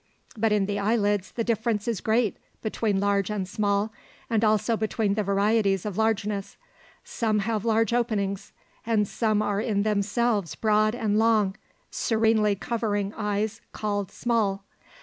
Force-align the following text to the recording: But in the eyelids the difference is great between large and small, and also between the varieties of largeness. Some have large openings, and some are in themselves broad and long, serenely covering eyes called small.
But 0.35 0.51
in 0.51 0.65
the 0.65 0.79
eyelids 0.79 1.29
the 1.31 1.43
difference 1.43 1.87
is 1.87 2.01
great 2.01 2.37
between 2.63 2.99
large 2.99 3.29
and 3.29 3.47
small, 3.47 3.93
and 4.31 4.43
also 4.43 4.75
between 4.75 5.13
the 5.13 5.21
varieties 5.21 5.85
of 5.85 5.95
largeness. 5.95 6.57
Some 7.03 7.37
have 7.37 7.63
large 7.65 7.93
openings, 7.93 8.51
and 8.83 9.07
some 9.07 9.43
are 9.43 9.61
in 9.61 9.83
themselves 9.83 10.55
broad 10.55 10.95
and 10.95 11.19
long, 11.19 11.55
serenely 11.91 12.55
covering 12.55 13.13
eyes 13.15 13.61
called 13.73 14.09
small. 14.11 14.63